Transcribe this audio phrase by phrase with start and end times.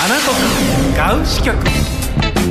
[0.00, 1.56] アナトガウ支局。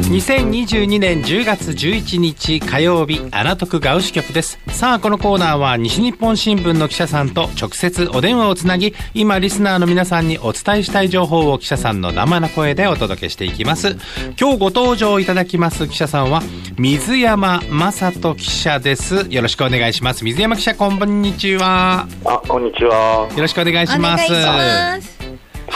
[0.09, 4.59] 2022年10月11日火曜日アナトクガウ支局です。
[4.67, 13.95] さあこのコーナーは西日本新聞の記者さんと直接お電話をつなぎ今リスナーの皆さんにお伝えしたい情報を記者さんの生の声でお届けしていきます。
[14.39, 16.41] 今日ご登場いただきます記者さんは
[16.77, 19.25] 水山雅人記者です。
[19.29, 20.25] よろしくお願いします。
[20.25, 22.07] 水山記者こんにちは。
[22.25, 23.29] あこんにちは。
[23.33, 24.25] よろしくお願いします。
[24.25, 25.16] お願いします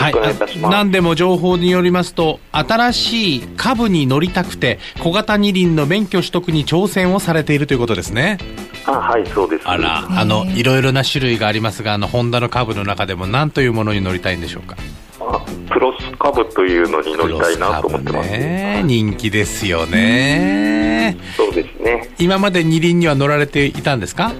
[0.01, 0.61] はい。
[0.61, 8.37] 何でも情報によりますと新しい株に乗りたくて小型二輪の免許取得に挑戦をされているということですね。
[8.85, 9.67] あはいそうです。
[9.67, 14.75] あらあのいろいろな種類がありますがあのホンダの株の中でも何というものに乗りたいんでしょうか？
[15.19, 18.81] あクロスカブというのに乗りたいなと思ってます、ね。
[18.83, 21.15] 人気ですよね。
[21.37, 22.09] そうですね。
[22.17, 24.33] 今まで二輪には乗られていたんですか？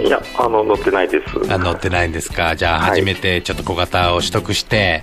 [0.00, 1.52] いやあの乗ってないです。
[1.52, 2.56] あ乗ってないんですか。
[2.56, 3.00] じゃあはい。
[3.00, 5.02] 初めてちょっと小型を取得して、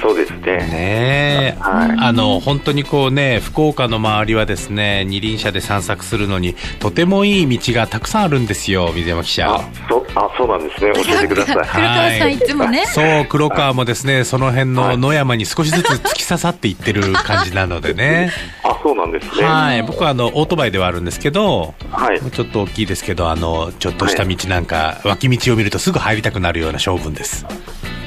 [0.00, 0.38] そうですね。
[0.38, 1.96] ねえ、はい。
[1.98, 9.54] あの本当にこうね福岡の周りはですね二輪車で散策するのにとてもいい道がたくさんあるんですよ水山記者。
[9.54, 10.92] あそうあそうなんですね。
[10.94, 11.56] 教えてください。
[11.56, 12.86] 黒川さんいつもね。
[12.86, 14.98] そう黒川もですねその辺はい。
[14.98, 18.32] の野山に少しずつ突き刺さっていってる感じなのでね。
[18.64, 19.44] あそうなんですね。
[19.44, 19.82] はい。
[19.82, 22.20] 僕はあのオートバイではあるんですけどはい。
[22.30, 27.46] ちょっと大きいですけどあのちょっとした道なんか、脇道を見るとすぐ入りたくなるような性分です。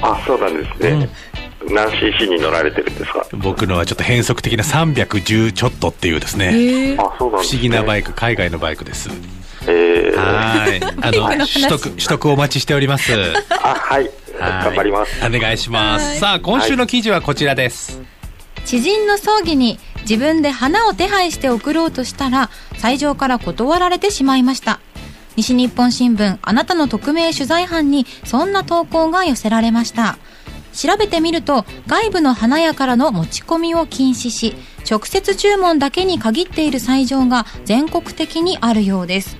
[0.02, 1.08] あそうなんですね、
[1.70, 3.26] 何 cc に乗られてるんですか？
[3.32, 6.46] 僕のはちょっと変則的な310ちょっとっていうですね。
[6.52, 7.00] えー。
[7.02, 9.10] あそうなんです、ね、不思議なバイク海外のバイクです。
[9.66, 10.82] えー、はい。
[10.82, 13.12] あの、 取得、取得お待ちしております。
[13.50, 14.10] あはい。
[14.38, 14.64] はい。
[14.64, 15.24] 頑張ります。
[15.24, 16.06] お願いします。
[16.08, 16.18] はい。
[16.18, 18.00] さあ、今週の記事はこちらです。
[18.64, 24.80] 知人の葬儀に自分で花を手配して送ろうとしたら斎場から断られてしまいました。
[25.36, 30.18] 西日本新聞あなたの匿名取材班にそんな投稿が寄せられました
[30.72, 34.54] 調べてみると外部の花屋からの持ち込みを禁止し
[34.90, 39.36] 直接注文だけに限っている斎場が全国的にあるようです。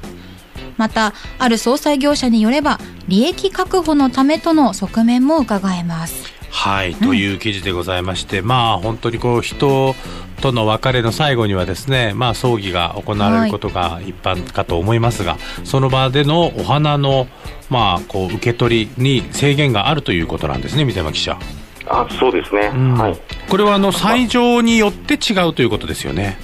[0.76, 6.32] またある葬祭業者によれば利益確保のためとの側面も伺えます。
[6.52, 9.96] はい、という記事でございまして、まあ、本当にこう、人
[10.42, 17.28] との別れの最後にはですね、まあ、葬儀が行われることが一般かと思いますが、その場でのお花の、
[17.70, 21.38] まあ、こう、受け取りに制限があるということなんですね、水山記者。
[21.86, 22.94] あそうですね、うん。
[22.94, 23.16] はい。
[23.48, 26.36] これは、あの、斎場によって違うということですよね。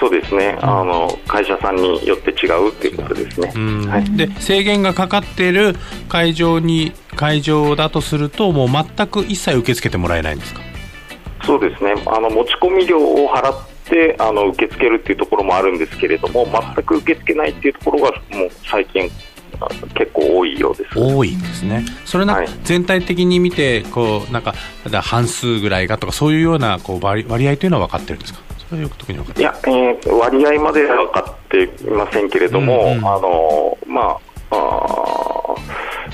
[0.00, 3.86] そうですね、あの会社さんによって違うっていうことですね、うん。
[3.86, 5.76] はい、で制限がかかっている
[6.08, 10.62] 会場に会場だとするともう全く一切受け付けてもらえないんですか？
[11.50, 11.94] そうですね。
[12.06, 19.10] あの持ち込み料を払ってあの受け付けるっていうところもあるんですけれども全く受け付けないっていうところがもう最近
[19.60, 20.96] あ結構多いようです。
[20.96, 21.84] 多いんですね。
[22.04, 24.54] それな全体的に見てこうなんか
[24.88, 28.40] だ半数ぐらいがとかそういうようなこう割割合というのは分かってるんですか？
[28.68, 33.04] それはよく特に分かっていや、えー割合までは分かっていませんけれども、うんうん。
[33.08, 34.16] あのま
[34.50, 35.54] ああ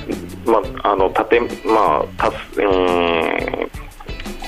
[0.06, 3.85] ーまあ、あの建まあたすえー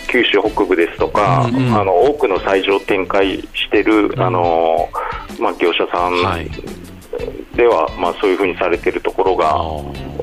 [0.09, 1.75] 九州北部ですとか、うんうん。
[1.75, 4.89] あの多くの斎場を展開している、あの
[5.39, 6.45] まあ、業者さはい。
[6.45, 6.51] ん
[7.57, 9.53] では、まあ、そういうふうにされているところが、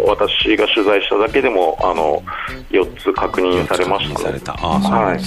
[0.08, 2.24] 私が取材しただけでもあの
[2.72, 4.54] 4つ確認されました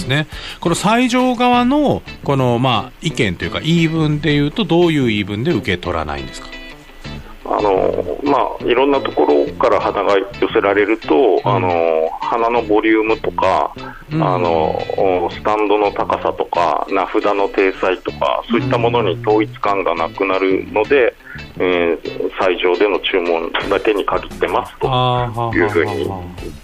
[0.07, 0.27] ね。
[0.59, 6.47] この斎場側のこのまあ意見というか言い分でいうとどういう言い分で受け取らないんですか？
[7.45, 13.73] あのまあ、いろんなところから花が寄せられると、あの花のボリュームとか、
[14.11, 21.15] うんあのスタンドの高さとか名札の体裁とかそういったものに統一感がなくなるので、
[21.57, 24.87] えー、斎場での注文だけに限ってますと
[25.53, 26.09] いうふうに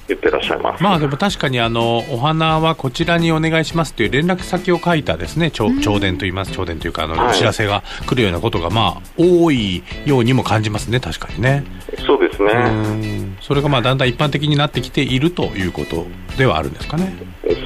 [0.08, 0.84] 言ってらっしゃいます。
[0.84, 11.64] まあでも確かにあのお花はこちらにお願いしますという連絡先を書いたですねちょ弔電といいます弔電というかあの、はいお知らせが来るようなことがまあ多いようにも感じますね確かにね。
[12.06, 17.14] そうですね、うんそれがまあだんだん一般的になってきているということではあるんですかね。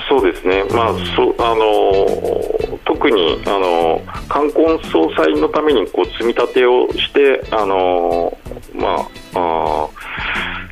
[0.10, 8.38] そうですね、まあそあの特にあの冠婚葬祭のためにこう積み立てをして、あの
[8.76, 10.00] まああー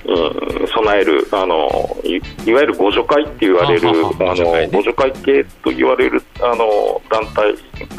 [0.08, 2.16] うん備えるあのい
[2.50, 7.56] いわゆる互助会って言われるあの互助会ね互助会系と言われるあの団体、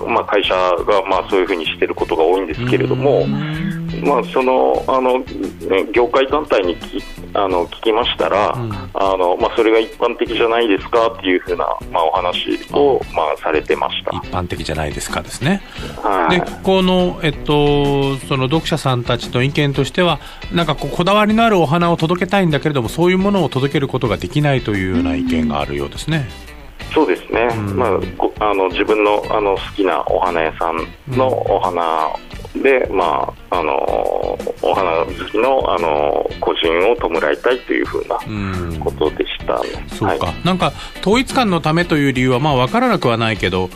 [0.06, 3.26] まあ、会社がまあそういうふうにしていることが多いんですけれども。
[4.00, 7.04] まあ、そのあのね業界団体に聞き
[7.34, 14.16] あの聞きましたら、うんあのまあ、それが一般的じゃないですかっていうふうな、まあ、お話を、まあ、されてました。
[14.16, 15.62] 一般的じゃないですかですね。
[16.02, 20.18] はいでこの、えっと、その読者さんたちの意見としては
[20.52, 26.28] なんかこだわりのあるお花を届けたいんだけれどもそういうものを届けることができないというような意見があるようですね。
[26.94, 32.08] そうですね、うんまあ、こあの自分のあの好きなお花屋さんのお花
[32.56, 33.72] で、まあ、あの
[34.62, 38.78] お花好きのあの個人を弔いたいというふうなうん。
[38.80, 39.86] ことでしたね。
[39.88, 40.34] そうか、はい。
[40.44, 43.70] なんか統一感のためという理由はまあ分からなくはないけど、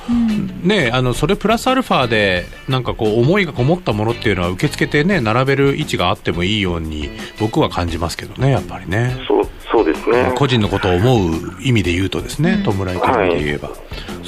[0.62, 9.16] ねあのそれプラスアルファでなんかこう思いがこもったものっていうのは受け付けてね並べる位置があってもいいように僕は感じますけどねやっぱりね。
[9.26, 10.32] そうそうですね。
[10.36, 11.30] 個人のことを思う
[11.62, 13.70] 意味で言うとですね弔いという意味で言えば、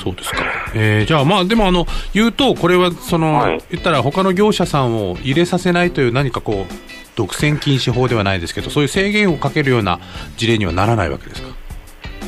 [0.04, 3.62] そうですか、えーじゃあまあでもあの言うとこれはその、はい。
[3.70, 6.74] 言ったら他の業者さんを入れさせないという何かこう
[7.16, 9.98] 独占禁止法ではないですけどそういう制限をかけるような
[10.36, 11.48] 事例にはならないわけですか？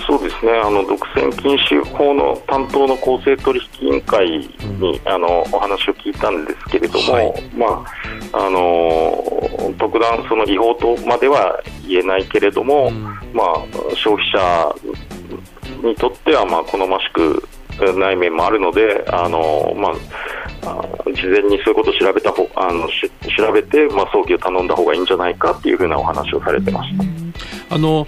[0.07, 0.53] そうですね。
[0.53, 7.43] あの独占禁止法の担当の公正取引委員会に、あのお話を聞いたんですけれども、はい。
[7.57, 7.85] ま
[8.33, 13.03] ああの特段その違法とまでは言えないけれども、うん。
[13.35, 13.57] まあ、
[13.97, 14.75] 消費者
[15.83, 17.43] にとってはまあ好ましく
[17.99, 19.93] ない面もあるので、あのまあ、
[20.71, 27.05] あ事前にそういうことを調べた方あのし調べて、まあ、早期を頼んだ方がいいんじゃないかっていうふうなお話をされてました。
[27.75, 28.07] あの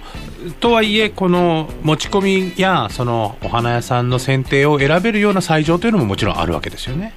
[0.61, 7.13] とはいえ、この持ち込みやそのお花屋さんの選定を選べるような斎場というのももちろんあるわけですよね。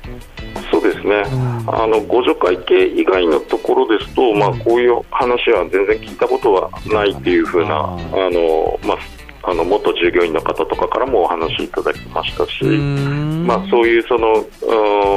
[0.70, 1.22] そうですね、
[1.66, 7.96] あの互助会計以外のところですと、まあ、こういう話は全然聞いたことはないっていうふうな、ああ
[8.30, 8.98] のまあ、
[9.44, 13.46] あの元従業員の方とかからもお話いただきましたし、うん。
[13.46, 15.12] まあ、そういうその、うん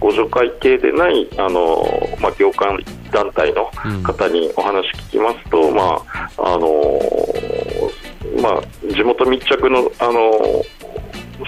[0.00, 1.84] 互助会系でないあの、
[2.20, 2.68] まあ、業界
[3.12, 3.70] 団体の
[4.02, 6.02] 方にお話聞きますと、ま
[6.38, 6.68] ああの
[8.42, 8.62] まあ、
[8.92, 10.64] 地元密着のあの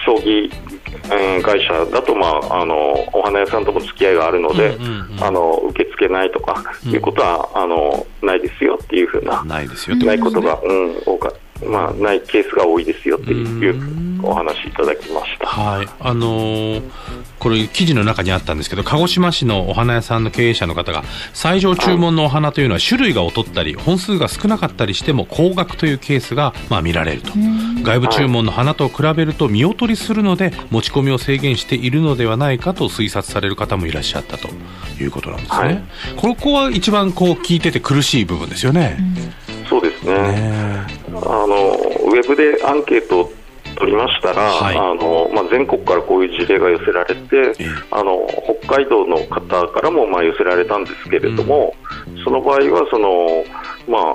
[0.04, 2.74] 葬儀、うん会社だと、まあ、あの
[3.12, 11.32] お花屋さんとも付き合いがあるので、うんうんうんあの受け付けないとかいうことは、あのないですよっていうふうな、ないですよないことが、うん多か
[11.66, 15.46] まあ、ないケースが多いですよっていうお話いただきました。
[15.46, 16.82] はい、あのー
[17.42, 21.02] これ記事の中にあったんですけど鹿児島市のお花屋さんの経営者の方が
[21.34, 27.32] 最上注文のお花というのは種類が劣ったり本数が少なかったりしても高額というケースがまあ見られると。
[27.82, 34.48] 外部注文の花と比べると見劣りするので持ち込みを制限しているのではないかと推察される方もいらっしゃったと
[35.00, 35.82] いうことなんですね、はい。
[36.16, 39.41] ここは一番こう聞いてて苦しい部分ですよね、そう
[40.02, 40.32] ですね。
[40.32, 40.86] ね。
[41.10, 41.72] あの
[42.06, 43.32] ウェブでアンケートを
[43.76, 44.76] 取りましたら、はい。
[44.76, 48.26] あのまあ、全国からこういう事例が寄せられてええ、あの
[48.60, 51.74] 北海道の方からもまあ寄せられたんですけれども、
[52.24, 53.44] その場合はその、
[53.88, 54.12] まあ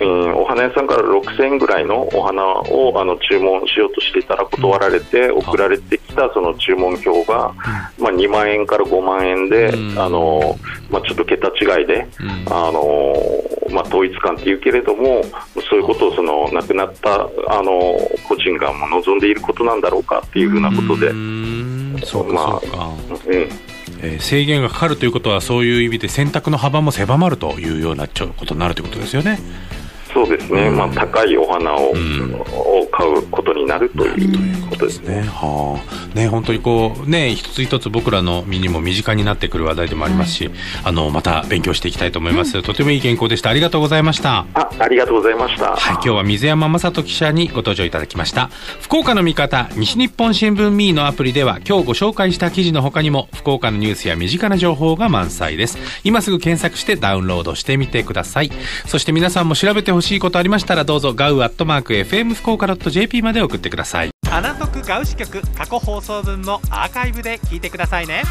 [0.00, 7.54] うんお花屋さんから6000円ぐらいのお花をあの注文しようとしていたら断られて、送られてきたその注文表が、
[7.98, 9.98] まあ、2万円から5万円で、うん。
[9.98, 10.58] あの
[10.90, 12.52] まあ、ちょっと桁違いで、うん。
[12.52, 13.14] あの
[13.72, 15.22] まあ、統一感っていうけれども、
[15.68, 17.98] そういうことをその亡くなったあの
[18.28, 21.10] 個人が望んでいることなんだろうかっていうふうなことで、
[22.04, 22.32] そう
[23.28, 23.48] え
[24.02, 29.38] えー制限がかかるということはそういう意味で選択の幅も狭まるというようなちょことになるということですよね。
[30.12, 35.12] そうですね、うんまあ、高いお花を,、んを買うことになるということですね。
[35.12, 35.78] ね、は
[36.14, 40.50] あ、ね、本当にこう、ね、一つ一つ僕らの身にも身近になってくる話題でもありますし、
[40.84, 42.62] あの、また勉強していきたいと思います。
[42.62, 43.50] とてもいい原稿でした。
[43.50, 44.46] ありがとうございました。
[44.54, 45.76] あありがとうございました。
[45.76, 48.48] はい、今日は水山雅人記者にご登場いただきました。
[48.80, 55.78] 福岡の味方、西日本新聞ミーのアプリでは今日ご紹介した記事の他にも福岡のニュースや身近な情報が満載です。
[56.04, 58.50] 今すぐ検索してダウンロードしてみてください。
[58.86, 64.10] そして皆さんも調べてほしいことありましたらどうぞガウアットマーク FM 福岡 .jp まで送ってください。
[64.30, 68.22] アナトクガウ支局過去放送分もアーカイブで聞いてくださいね。